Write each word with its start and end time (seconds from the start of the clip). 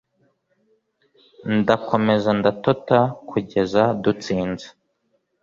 Ndakomeza 1.59 2.29
ndatota 2.39 2.99
kugeza 3.29 3.81
dutsinze 4.03 4.67